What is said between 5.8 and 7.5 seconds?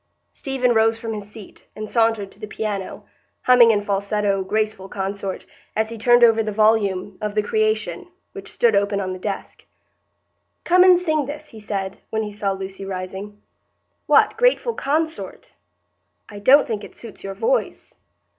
he turned over the volume of "The